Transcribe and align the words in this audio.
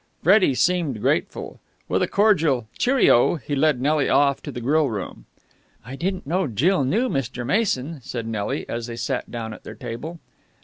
Freddie 0.23 0.55
seemed 0.55 0.99
grateful. 0.99 1.59
With 1.87 2.01
a 2.01 2.07
cordial 2.07 2.67
"Cheerio!" 2.75 3.35
he 3.35 3.55
led 3.55 3.79
Nelly 3.79 4.09
off 4.09 4.41
to 4.41 4.51
the 4.51 4.59
grill 4.59 4.89
room. 4.89 5.25
"I 5.85 5.95
didn't 5.95 6.25
know 6.25 6.47
Jill 6.47 6.83
knew 6.83 7.07
Mr. 7.07 7.45
Mason," 7.45 7.99
said 8.01 8.25
Nelly, 8.25 8.67
as 8.67 8.87
they 8.87 8.95
sat 8.95 9.29
down 9.29 9.53
at 9.53 9.63
their 9.63 9.75
table. 9.75 10.19